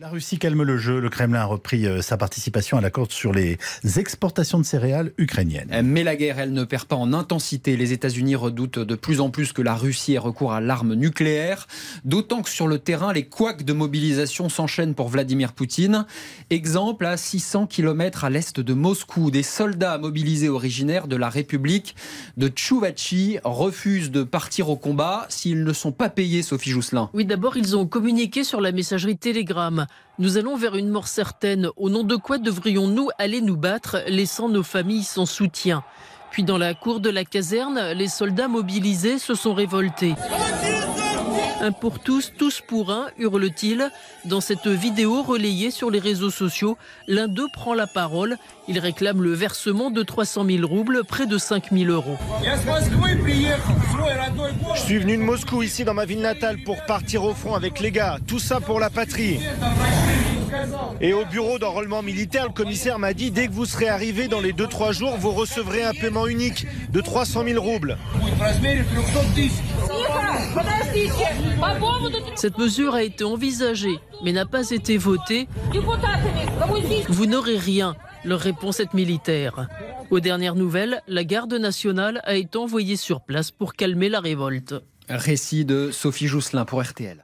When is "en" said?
6.94-7.12, 9.20-9.30